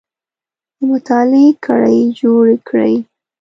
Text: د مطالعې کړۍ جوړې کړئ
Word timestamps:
د 0.77 0.77
مطالعې 0.89 1.49
کړۍ 1.65 1.99
جوړې 2.19 2.55
کړئ 2.67 2.95